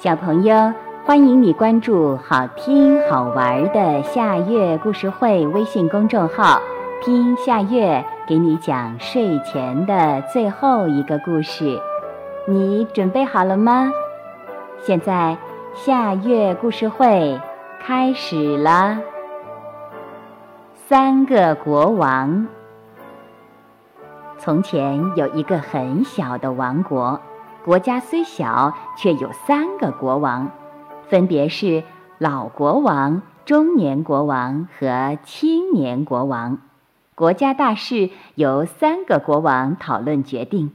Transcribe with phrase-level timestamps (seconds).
[0.00, 0.72] 小朋友，
[1.04, 6.62] 欢迎你关注好听好玩的夏月故事会微信公众号，
[7.02, 11.82] 听夏月给你讲睡前的最后一个故事。
[12.46, 13.90] 你准备好了吗？
[14.80, 15.36] 现在
[15.74, 17.40] 夏月故事会
[17.80, 19.00] 开始了。
[20.74, 22.46] 三个国王。
[24.38, 27.20] 从前有一个很小的王国。
[27.68, 30.50] 国家虽小，却有三个国王，
[31.10, 31.84] 分别是
[32.16, 36.62] 老国王、中年国王和青年国王。
[37.14, 40.72] 国家大事由三个国王讨论决定。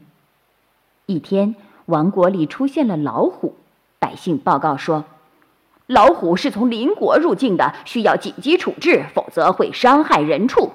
[1.07, 1.55] 一天，
[1.87, 3.55] 王国里出现了老虎，
[3.97, 5.05] 百姓报告说，
[5.87, 10.73] 老虎是从邻国入境的，需要紧急处置，否则会伤害人畜。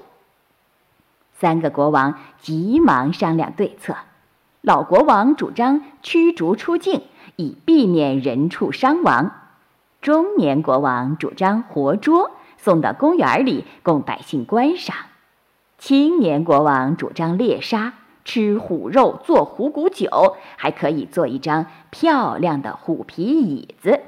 [1.35, 3.95] 三个国王急忙商量对策。
[4.61, 7.03] 老国王主张驱逐出境，
[7.37, 9.31] 以避免人畜伤亡；
[10.01, 14.95] 中年国王主张活捉，送到公园里供百姓观赏；
[15.79, 24.01] 青年国王主张猎杀，吃虎肉做虎骨酒，还可以做一张漂亮的虎皮椅子。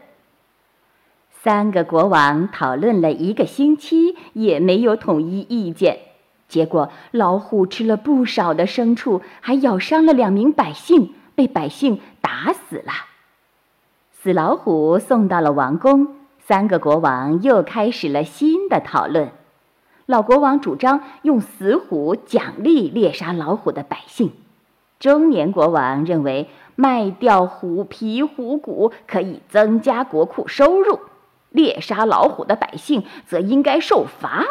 [1.30, 6.00] 三个国王讨论了一个星期，也没有统一意见。
[6.50, 12.92] 结果，老虎吃了不少的牲畜，还咬伤了两名百姓，被百姓打死了。
[14.12, 16.08] 死老虎送到了王宫，
[16.40, 19.30] 三个国王又开始了新的讨论。
[20.06, 24.32] 老国王主张用死虎奖励猎杀老虎的百姓，
[24.98, 30.98] 中年国王认为卖掉虎皮虎骨可以增加国库收入，
[31.50, 34.44] 猎杀老虎的百姓则应该受罚。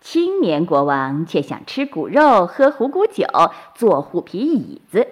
[0.00, 3.26] 青年国王却想吃骨肉、喝虎骨酒、
[3.74, 5.08] 坐虎皮椅子，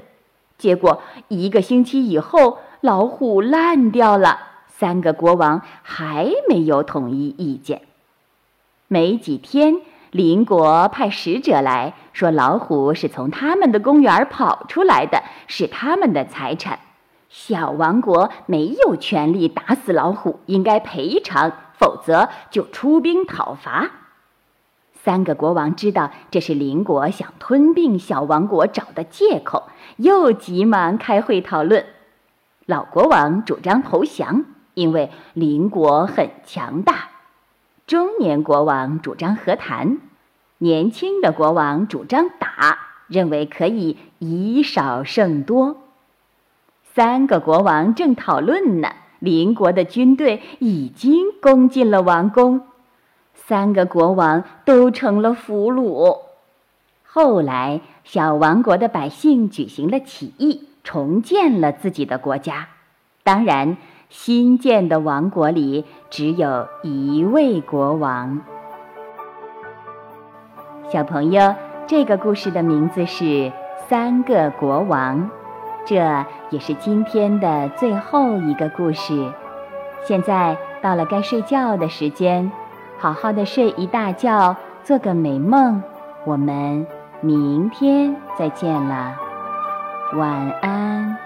[0.57, 4.41] 结果一个星期以后，老虎烂掉了。
[4.67, 7.83] 三个国王还没有统一意见。
[8.87, 16.79] 没几天，邻国派使者来说，老虎是从他们的公园跑出来的，是他们的财产。
[17.29, 23.91] 小王国没有权利打死老虎，应该赔偿，否则就出兵讨伐。
[25.09, 31.87] 三个国王知道这是邻国想吞并小王国找的借口，又急忙开会讨论。
[32.67, 36.93] 老国王主张投降，因为邻国很强大；
[37.87, 39.97] 中年国王主张和谈；
[40.59, 45.79] 年轻的国王主张打，认为可以以少胜多。
[46.83, 48.91] 三个国王正讨论呢，
[49.21, 52.61] 邻国的军队已经攻进了王宫。
[53.47, 56.19] 三个国王都成了俘虏。
[57.05, 62.69] 后来，小王国的百姓举行了起义，重建了自己的国家。
[63.23, 63.79] 当然，
[64.11, 68.43] 新建的王国里只有一位国王。
[70.91, 71.55] 小朋友，
[71.87, 73.25] 这个故事的名字是
[73.89, 75.23] 《三个国王》，
[75.87, 75.97] 这
[76.51, 79.33] 也是今天的最后一个故事。
[80.05, 82.53] 现在到了该睡觉的时间。
[82.99, 85.81] 好好的睡一大觉，做个美梦。
[86.25, 86.85] 我们
[87.21, 89.15] 明天再见了，
[90.15, 91.17] 晚安。